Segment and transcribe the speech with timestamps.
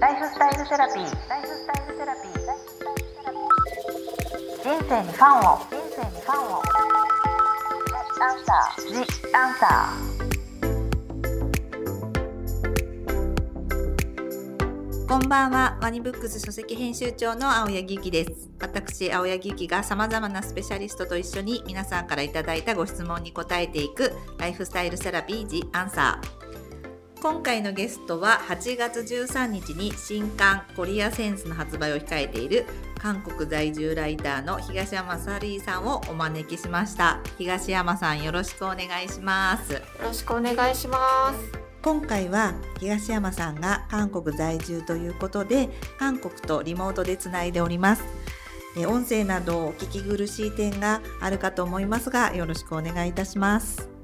[0.00, 1.28] ライフスタイルセラピー。
[1.28, 2.32] ライフスタイルセラピー。
[4.62, 5.58] 人生にファンを。
[5.58, 6.62] 人生にファンを。
[8.20, 8.86] アンサー。
[8.86, 8.94] ジ
[9.34, 10.28] アンサー
[15.08, 18.48] こんばんは、ワニブックス書籍編集長の青柳ゆきです。
[18.60, 26.37] 私、青柳ゆきが様々なスペシャリストと一緒に皆さんからいただいたご質問に答えていくライフスタイルセラピー The Answer。
[27.20, 32.64] 今回のゲストは8月13日に新刊コリアセンスの発売を控えている
[32.96, 37.20] 韓国在住ライターの東山サリーさんをお招きしました。
[37.36, 39.72] 東山さんよろしくお願いします。
[39.72, 41.68] よろしくお願いします。
[41.82, 48.02] 今回は東山さんが韓国在住ということで韓国とリモートでつないでおります
[48.76, 53.97] え音声などお聞き苦しい点があるかと思いますがよろしくお願いいたします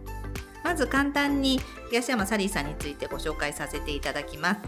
[0.74, 4.60] まず簡単に東山サリーさんについてご紹介させていただきます。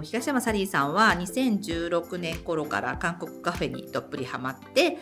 [0.00, 4.96] 東山サリーさんは2016年頃から韓国カフェにどっぷりハマって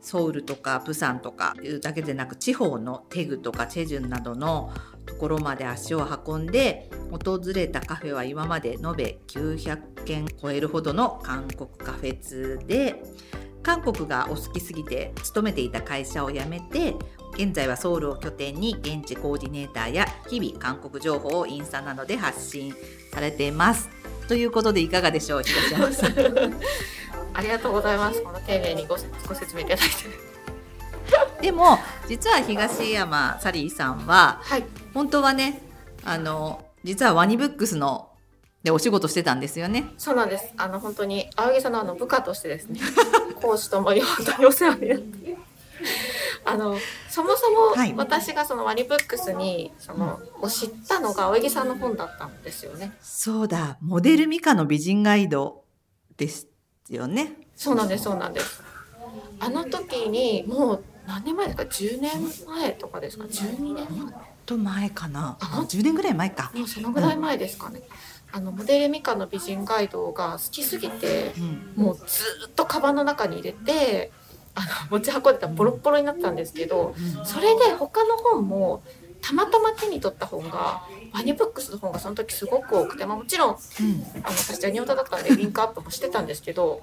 [0.00, 4.72] ソウルとかプサンとかいうだけでなく地方のテグとかチェジュンなどの
[5.04, 13.02] ところまで足を運んで訪れたカフェは今まで延べ900件超えるほどの韓国カフェ通で
[13.64, 16.94] 韓国がお好きすぎて勤めていた会社を辞めて
[17.32, 22.74] 現在はソウルを拠点に現地コーディネーターや日々韓国情報をインスタなどで発信
[23.10, 23.88] されています。
[24.28, 26.14] ということでいかがでしょう東山さん。
[27.36, 28.22] ありがとうございます。
[28.22, 29.94] この丁寧にごご説明いただいて。
[31.42, 34.64] でも実は東山サリーさんははい。
[34.92, 35.62] 本当はね
[36.04, 38.10] あの実はワニブックスの
[38.64, 39.84] でお仕事してたんですよね。
[39.98, 40.52] そうなんです。
[40.56, 42.80] あの本当に青木さんのあの部下としてですね、
[43.40, 45.36] 講師ともに本当にお世話になって。
[46.46, 46.76] あの
[47.08, 52.96] そもそもはい私がそのワニブックスにその、を知ったのが青木さんの本だったんですよね。
[53.02, 55.62] そうだモデルミカの美人ガイド
[56.16, 56.48] です
[56.88, 57.36] よね。
[57.54, 58.62] そうなんですそうなんです。
[59.40, 62.12] あの時にもう何年前ですか？10年
[62.46, 64.14] 前とかですか？12年前？
[64.46, 66.50] と前かなあ10年ぐらい前か。
[66.54, 67.82] もうそのぐらい前ですかね。
[68.34, 71.32] あのモデルミカの美人ガイドが好きすぎて
[71.76, 71.84] うん。
[71.84, 74.10] もうずーっとカバンの中に入れて
[74.56, 78.82] あの持ち運んでたらボロッボロになったんですけどそれで他の本も
[79.20, 83.56] たまたま手に取った本がワニブックスの本がその時すごく多くて、まあ、もちろんうん。
[84.24, 86.82] あの私ジャニオタだったんでリンクアップもしてたんですけど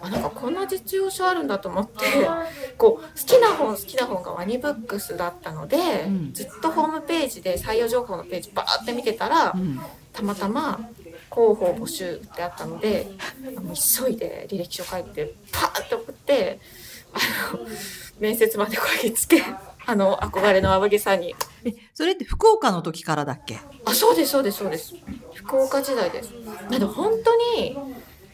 [0.00, 2.04] あなんかこんな実用書あるんだと思って
[2.84, 6.32] こう好きな本好きな本がワニブックスだったので、うん。
[6.32, 9.80] ずっとホームページで採用情報のページバーって見てたら、うん。
[10.12, 10.78] たまたま
[11.32, 13.08] 広報募集ってあったので
[13.56, 16.60] あの急いで履歴書書いてパーって送って
[17.12, 17.66] あの
[18.20, 19.42] 面接までこぎつけ
[19.86, 21.34] あの憧れの青木さんに。
[21.64, 23.58] えそれって福岡の時からだっけ？
[23.84, 24.94] あそうですそうですそうです。
[25.34, 26.30] 福岡時代です。
[26.70, 27.76] だって本当に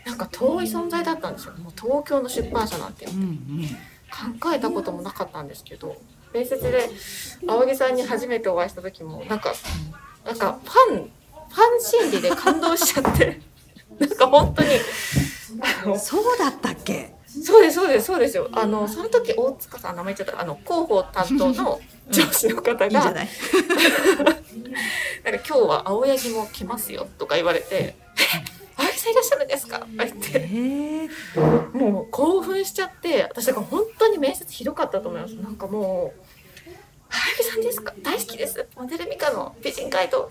[0.04, 1.54] なんか遠い存在だったんですよ。
[1.54, 3.06] もう東京の出版社なんて。
[3.06, 3.68] うんうん
[4.10, 5.96] 考えたこともなかったんですけど
[6.32, 6.90] 面接で
[7.46, 9.52] 青木さんに初めてお会いした時もなんか
[10.24, 13.40] なんかファンファン心理で感動しちゃって
[13.98, 14.68] なんか本当に
[15.98, 17.14] そうだったっけ？
[17.26, 18.48] そうですそうですそうですよ。
[18.52, 20.42] あのその時大塚さん名前言っちゃった。
[20.42, 22.92] あの広報担当の上司の方が、いい？
[23.04, 23.24] なんか
[25.24, 27.94] 今日は青柳も来ますよとか言われて
[28.80, 31.08] 「青柳さんいらっしゃるんですか?」とか言って。
[31.72, 35.32] もう興奮しちゃって私だから本当に面接ひどかったと思います。
[35.34, 36.20] なんかもう
[37.10, 37.92] 「青柳さんですか？
[38.02, 38.66] 大好きです。
[38.76, 40.30] モデルミカの美人ガイド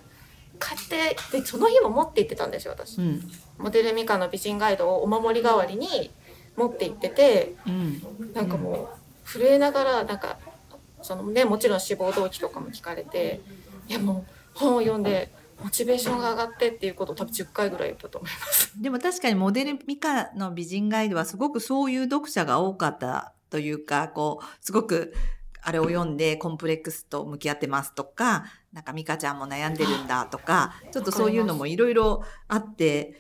[0.60, 2.98] 買って」でその日も持って行ってたんですよ私。
[3.00, 3.32] うん。
[3.58, 6.12] モデルミカの美人ガイドをお守り代わりに
[6.56, 8.02] 持って行っててうん。
[8.34, 8.90] なんかも
[9.26, 10.38] う震えながらなんか
[11.02, 13.42] そのねもちろん志望動機とかも聞かれて
[13.88, 15.30] いやもう本を読んで
[15.64, 18.82] モチベーションが上がってっていうことを多分10回ぐらい言ったと思います。
[18.82, 25.14] でも確かにモデルミカの美人ガイドはすごくそういう読者が多かったというかこうすごく
[25.62, 33.20] あれを読んでコンプレックスと向き合ってますとかなんかミカちゃんも悩んでるんだとかちょっとそういうのもいろいろあって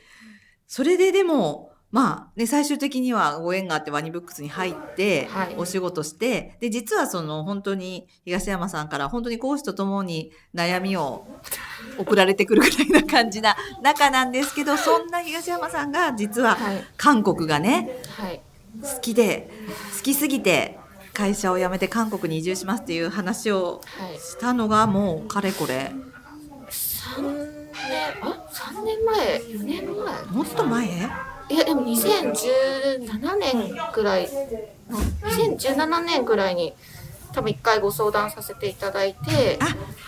[0.67, 5.55] それででもまあね最終的にはご縁があってワニブックスに入ってはい。
[5.57, 11.25] お仕事して、で実はその本当に東山さんから本当に講師とともに悩みを
[11.97, 18.41] 送られてくるぐらいな感じな中なんですけどそんな東山さんが実ははい、韓国がねはい。
[18.83, 19.49] 好きで
[19.97, 20.77] 好きすぎて
[21.13, 25.91] 会社を辞めて韓国に移住しますっていう話をはい、したのがもうかれこれ。
[26.69, 27.49] 3年
[28.21, 30.25] あ三年前？4年前？
[30.31, 31.09] もっと前？
[31.49, 34.29] いやでも2017年ぐらい
[34.89, 34.99] の
[35.29, 36.73] 2017年ぐらいに
[37.33, 39.59] 多分一回ご相談させていただいて。
[39.61, 39.65] あ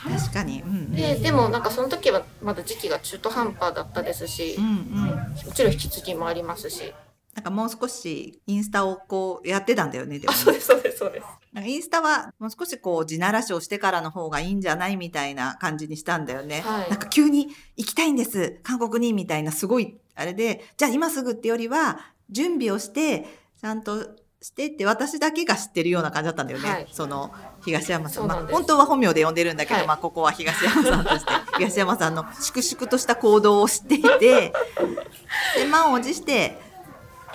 [0.09, 0.61] 確かに。
[0.61, 0.91] うんうん。
[0.91, 5.47] ででもなんかその時はまだ時期が中途半端だったですしうんうん。
[5.47, 6.93] もちろん引き継ぎもありますし。
[7.33, 10.37] なんかもう少しインスタをこうやってたんだよね、でもね。
[10.37, 16.61] あそうですそうですそうですなんかインスタはもう少しこう地ならしをしてからの方がいいんじゃないみたいな感じにしたんだよね。
[16.61, 16.89] はい。
[16.89, 21.99] なんか急に行きたいんです、韓国にみたいなすごいあれで、じゃあ今すぐってよりは
[22.29, 23.25] 準備をして、
[23.59, 24.01] ちゃんと
[24.41, 26.69] してって私だけが知ってるような感じだったんだよね。
[26.69, 26.87] はい。
[26.91, 27.31] その
[27.63, 28.27] 東山さん。
[28.27, 29.87] まあ本当は本名で呼んでるんだけど、はい。
[29.87, 34.53] まあここは東山さんとして、 東山さんの粛々とした行動を知っていて、で、
[35.69, 36.70] 満を持して、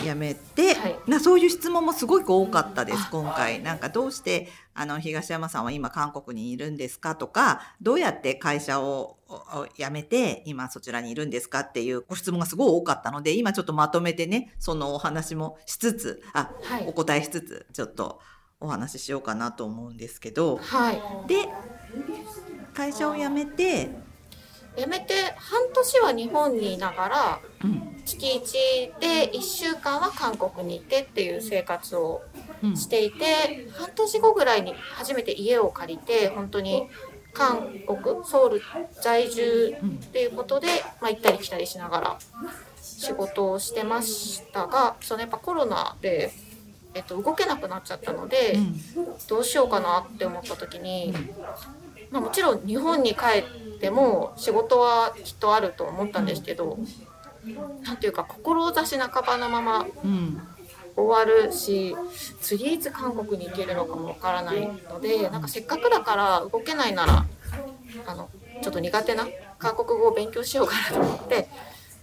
[0.05, 0.99] やめて、はい。
[1.07, 3.09] なそういう質問もすごく多かったですあ。
[3.11, 3.63] 今回。
[3.63, 16.87] なんかどうしてあの東山さんは今韓国にいるんですかとかどうやって会社をお辞めて今そちらにいるんですかっていうご質問がすごい多かったので今ちょっとまとめてねそのお話もしつつあはい。
[16.87, 18.21] お答えしつつちょっと
[18.61, 20.59] お話ししようかなと思うんですけど。
[20.59, 21.01] はい。
[21.27, 21.49] で
[22.77, 23.89] 会社を辞めて、
[24.77, 27.93] 辞めて半年は日本にいながらうん。
[28.05, 32.23] 月1で1週間は韓国にいてっていう生活を
[32.63, 32.77] うん。
[32.77, 36.89] していて半年後ぐらいに初めて家を借りて本当に
[37.33, 38.63] 韓国ソウル
[39.03, 40.69] 在住うんっていうことで、
[41.01, 42.19] まあ、行ったり来たりしながら
[42.81, 46.33] 仕事をしてましたがそのやっぱコロナで、
[46.95, 48.75] えっと、動けなくなっちゃったので、うん。
[49.29, 51.13] どうしようかなって思った時に、
[52.11, 53.41] まあ、もちろん日本に帰
[53.77, 56.79] っても仕事はきっとあると思ったんですけど、
[57.83, 59.87] なんていうか志半ばのまま
[60.97, 61.95] 終わるし
[62.41, 67.27] 次いつ韓国に行けるのかもわからないのでなんかせっかくだから動けないなら
[68.07, 68.31] あの
[68.63, 69.27] ちょっと苦手な
[69.59, 71.49] 韓国語を勉強しようかなと思って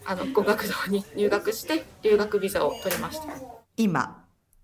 [0.06, 3.26] あの語学堂に入学して留学ビザを取りました。
[3.76, 4.23] 今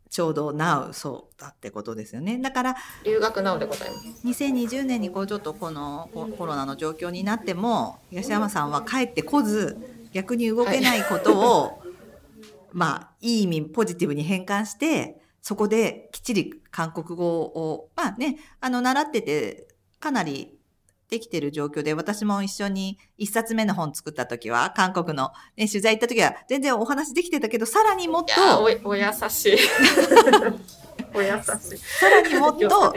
[0.10, 2.40] ちょうど Now そうだってことですよね。
[2.40, 2.76] だから
[3.06, 4.28] 留学なのでございます。
[4.28, 9.78] 2020年にこうちょっとこのココロナの状況になっても東山さんは帰ってこず
[10.12, 11.82] 逆に動けないことを、
[12.72, 19.68] まあいい意味ポジティブに変換してそこできっちり韓国語をまあねあの習ってて
[20.00, 20.59] かなり
[21.10, 29.58] できてる状況で私も一緒に一冊目の本作った時は韓国の、ね、取材行った時は全然お話できてたけどさらにもっとおお優しい
[31.14, 32.94] お優しいさらにもっと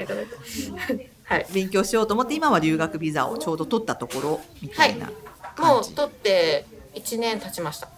[1.25, 5.12] はい勉強しようと思って今は留学ビザをちょうど取ったところみたいなも
[5.56, 5.93] 感じ。
[5.93, 7.88] う取って1年経ちました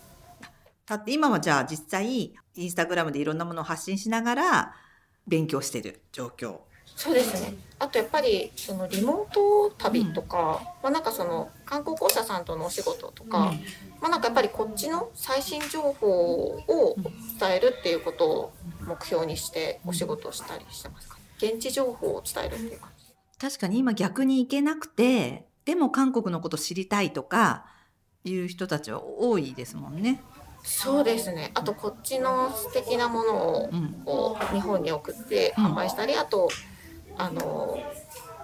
[0.87, 4.75] だって今はじゃあ実際インスタグラムでいろんなものを発信しながら
[5.27, 6.59] 勉強してる状況。
[6.97, 7.55] そうですね。
[7.85, 13.53] あとやっぱりそのリモート旅とか、まあなんかその観光公社さんとのお仕事とか、
[14.01, 16.97] まあなんかやっぱりこっちの最新情報を
[17.39, 18.53] 伝えるっていうことを
[18.87, 21.19] 目標にしてお仕事をしたりしてますか。
[21.37, 23.05] 現地情報を伝えるっていう感じ。
[23.39, 27.67] 確かに今逆に行けなくてでも韓国のこと知りたいとか
[28.25, 30.23] いう人たちは多いですもんね。
[30.63, 31.51] そうですね。
[31.53, 36.49] あとこっちの素敵なものをうんこう日本に送って販売したり、あと
[37.17, 37.79] あの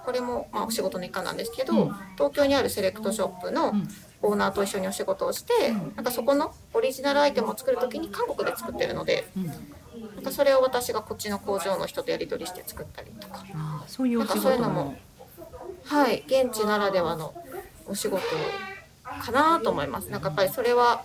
[0.05, 1.95] これもまあお仕事の一環なんですけど、うん。
[2.15, 3.87] 東京にあるセレクトショップのうん。
[4.23, 5.93] オーナーと一緒にお仕事をして、うん。
[5.95, 9.47] なんかそこのオリジナルアイテムを作る時に韓国で作ってるのでうん。
[9.47, 13.43] なんかそれを私がこっちの工場の人とやり取りして作ったりとか。
[13.87, 14.95] そういうなんかそういうのも。
[15.85, 17.33] はい現地ならではの
[17.87, 18.21] お仕事
[19.23, 20.09] かなと思います。
[20.09, 21.03] なんかやっぱりそれは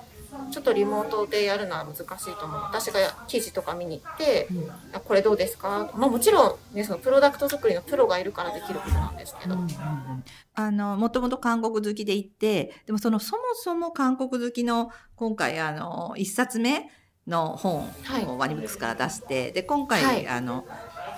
[0.50, 2.00] ちょっとリモートでやるのは難し
[2.30, 2.60] いと思う。
[2.62, 10.24] 私が記事とか見に行ってうん「あこれどうですか?」まあもちろんねそのプロダクト作りのプロがいるからできることなんですけど、うんうんうん。
[10.54, 16.90] あのもともと韓国好きで行ってでもそのそもそも韓国好きの今回あの一冊目
[17.26, 18.24] の本はい。
[18.24, 20.28] をワニブックスから出して、で今回、はい。
[20.28, 20.64] あの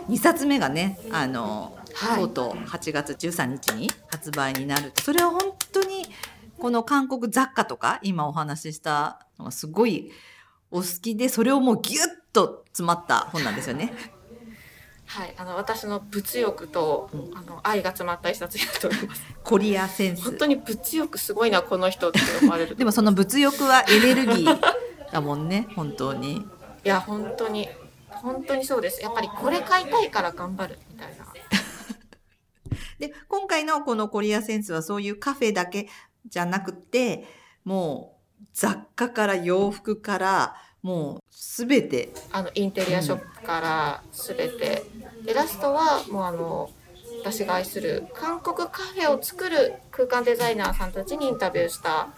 [0.09, 2.21] 2冊目がねあの、はい。
[2.21, 5.41] とうとう8月13日に発売になるそれは本
[5.73, 6.07] 当に
[6.59, 10.11] この韓国雑貨とか今お話ししたのがすごい
[10.71, 12.01] お好きでそれをもうギュッ
[12.33, 13.93] と詰まった本なんですよね。
[15.07, 17.31] はい、あの私の物欲と、うん。
[17.35, 19.23] あの愛が詰まった一冊になっております。
[19.43, 20.23] コリアセンス。
[20.23, 22.77] 本当に物欲すごいなこの人って思われる。
[22.77, 24.61] でもその物欲はエネルギー
[25.11, 26.47] だもんね本当に。
[26.85, 27.69] いや本当に
[28.11, 29.01] 本当にそうです。
[29.03, 31.27] やっぱりこれ買いたいから頑張るみたいな。
[32.99, 35.89] で今回のこのコリアセンスはそういうカフェだけ
[36.27, 37.25] じゃなくて
[37.65, 42.11] もう雑貨から洋服からもう全て。
[42.33, 44.85] あのインテリアショップから全て、
[45.25, 46.71] でラストはもうあの
[47.21, 52.09] 私が愛する韓国カフェを作る空間デザイナーさんたちにインタビューした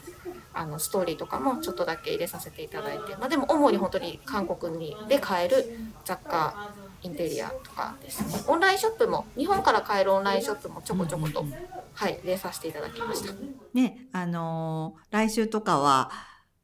[0.52, 8.44] あのストーリーとかもちょっとだけ入れさせていただいて、まあ、でも主に本当に韓国にで買える雑貨インテリアとかですね。
[8.46, 11.54] オンラインショップも日本から買えるオンラインショップもちょこちょこと、うん
[11.94, 13.32] はい入れさせていただきました。
[13.74, 16.10] ねあのー来週とかは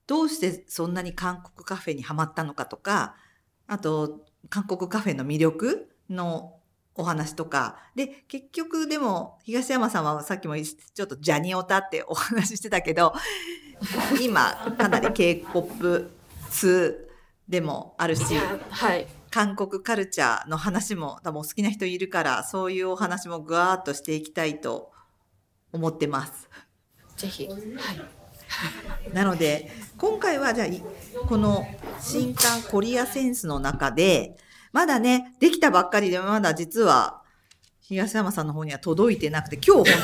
[0.07, 3.17] どうしてそんなに韓国カフェにはまったのかとか
[3.67, 6.55] あと韓国カフェの魅力の
[6.95, 7.77] お話とか。
[7.95, 13.15] で結局でも東山さんはさっきもちょっとジャニオタってお話ししてたけど
[14.21, 16.11] 今かなり K-POP
[16.51, 17.09] 通
[17.49, 18.35] でもあるし、
[18.71, 24.93] はい、韓国カルチャーの話も多分お好きな人いるからそういうお話もぐわーっとしていきたいと
[25.73, 26.49] 思ってます。
[27.17, 27.55] ぜひ、はい、
[29.15, 30.83] なので今回はじゃあい
[31.29, 31.67] この
[32.01, 34.37] 新刊コリアセンスの中で
[34.73, 37.23] まだねできたばっかりでまだ実は
[37.81, 40.03] 東山さんの方には届いてなくて今日本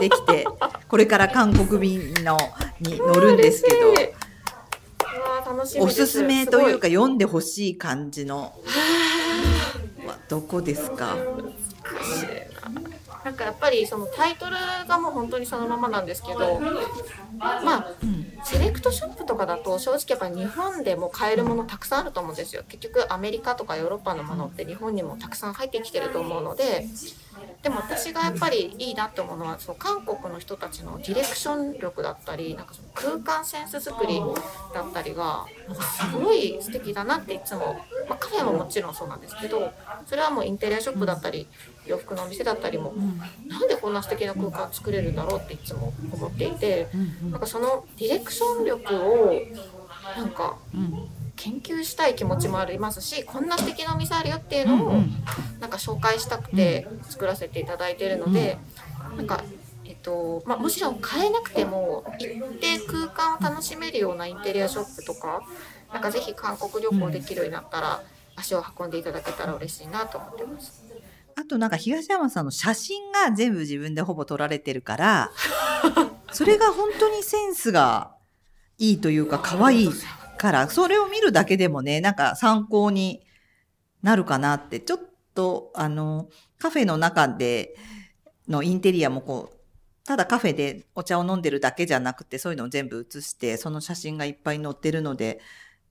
[0.00, 0.46] にできて
[0.88, 2.38] これから韓国便の
[2.80, 3.78] に乗るんですけど
[5.46, 6.06] 楽しみおです。
[6.06, 8.52] すめというすか読んでほしい感じの。
[10.06, 11.16] はどこですか？
[13.26, 14.52] ななんかやっぱりそのタイトル
[14.86, 16.60] がもう本当にそのままなんですけど
[17.38, 22.62] まあうんセレクトショップとかだと正直やっぱり日本でも買えるものたくさんあると思うんですよ。
[22.68, 26.86] 結局アメリカとかヨーロッパのものって日本にもたくさん入ってきてると思うので
[27.62, 34.20] でも私がやっぱりいいなって思うのはその韓国の人たちのディレクション力だったりなんかその空間センス作り
[34.72, 37.76] だったりがなんかすごい素敵だなっていつも、
[38.08, 39.72] まあ、カフェももちろんそうなんですけど
[40.06, 41.46] それはもうインテリアショップだったり
[41.86, 42.92] 洋服のお店だったりも
[43.46, 46.88] なんでこんな素敵な空間作れるんだろうっていつも思っていて。
[47.30, 49.34] なんかそのディレクション力を
[50.16, 50.56] なんか
[51.36, 54.92] 研究したい気持ちもありますしこんな素敵なお店あるよっていうのを
[55.60, 58.58] なんか紹介したくて作らせていただいているので、
[59.16, 59.44] なんか、
[59.84, 65.42] えっとまあ、もちろん買えなくても行って空間を楽しめるようなインテリアショップとか
[65.92, 68.02] なんかぜひ韓国旅行できるようになったら
[68.36, 70.84] 足を運んでいただけたら嬉しいなと思ってます。
[71.38, 75.32] あとなんか東山さんの写真が全部自分でほぼ撮られてるから、
[76.32, 78.14] それが本当にセンスが
[78.78, 79.90] いいというか可愛い
[80.38, 83.22] から、それを見るだけでもね、なんか参考に
[84.02, 85.00] なるかなって、ちょっ
[85.34, 86.28] とあの、
[86.58, 87.74] カフェの中で
[88.48, 89.56] のインテリアもこう、
[90.06, 95.40] ただカフェでお茶を飲んでるだけじゃなくて、そういうのを全部写して、その写真がいっぱい載ってるので、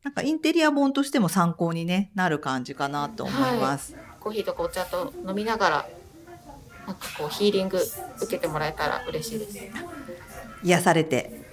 [0.06, 3.96] なんかインテリア本としても参考に、ね、なる感じかなと思います。
[4.20, 5.90] コーヒーとかお茶と飲みながら
[6.86, 7.80] なんかこうヒーリング
[8.22, 9.60] 受けてもらえたら嬉しいです。
[10.64, 11.44] 癒されて。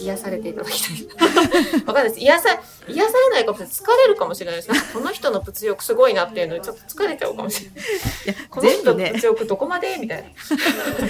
[0.00, 1.06] 癒されていただきたい。
[1.86, 2.20] わかんないです。
[2.20, 3.74] 癒さ、癒されないかもしれない。
[3.74, 4.92] 疲れるかもしれないです。
[4.92, 7.78] この人の物欲すごいなっていうのにちょっと疲れちゃうかもしれない。
[8.26, 9.96] いやこの人の物欲どこまで？
[9.98, 10.34] みたい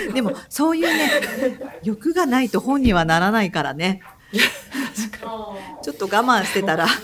[0.06, 0.12] な。
[0.12, 4.02] でもそういうね欲がないと本にはならないからね
[5.82, 6.86] ちょっと我慢してたら。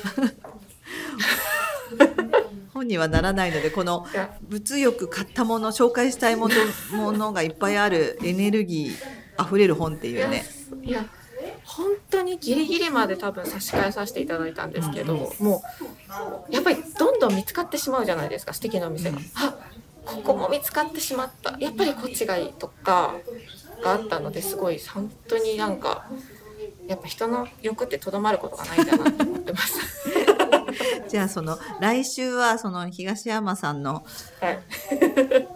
[2.72, 4.06] 本にはならないのでこの
[4.48, 6.54] 物欲買ったもの紹介したいもの
[6.92, 8.94] ものがいっぱいあるエネルギー
[9.38, 10.44] あふれる本っていうね、
[10.82, 11.06] いや
[11.64, 15.62] 本当にギリギリまで多分差し替えさせていただいたんですけど、も
[16.50, 19.18] うやっぱりどんどん見つかってしまうじゃないですか素敵なお店が。
[19.18, 19.54] うんあ
[20.06, 21.56] ここも見つかってしまった。
[21.58, 23.16] やっぱりこっちがいいとか
[23.82, 26.06] があったのですごい本当になんか
[26.88, 29.80] やっぱ人の欲ってとどまることがないんだなって思ってます。
[31.08, 34.04] じゃあその来週はその東山さんの
[34.40, 34.58] はい、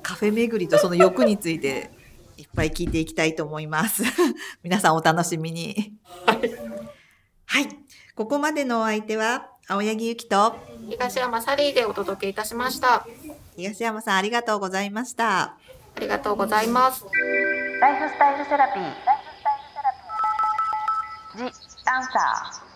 [0.03, 1.91] カフェ巡りとその欲について
[2.37, 4.03] いっぱい聞いていきたいと思います。
[4.63, 5.95] 皆さんお楽しみに。
[7.47, 7.69] はい。
[8.15, 10.57] ここまでのお相手は、青柳ゆきと
[10.89, 13.07] 東山サリーでお届けいたしました。
[13.57, 15.41] 東山さんありがとうございました。
[15.97, 17.05] ありがとうございます。
[17.81, 19.20] ライフスタイルセラピー。
[21.41, 21.45] ジ・
[21.87, 22.70] アンサー。